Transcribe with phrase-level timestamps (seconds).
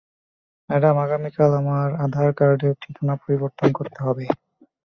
[0.69, 4.25] Madam, আগামীকাল আমার আধার কার্ডের ঠিকানা, পরিবর্তন করতে হবে।